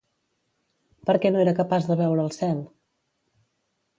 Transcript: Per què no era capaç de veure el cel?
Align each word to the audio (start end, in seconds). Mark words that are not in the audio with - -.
Per 1.09 1.15
què 1.25 1.31
no 1.35 1.43
era 1.43 1.53
capaç 1.59 1.85
de 1.91 1.99
veure 2.01 2.25
el 2.29 2.33
cel? 2.39 2.65